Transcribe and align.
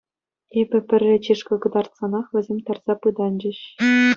Эпӗ 0.61 0.79
пӗрре 0.87 1.15
чышкӑ 1.25 1.55
кӑтартсанах, 1.65 2.25
вӗсем 2.37 2.59
тарса 2.69 2.93
пытанчӗҫ. 3.05 3.59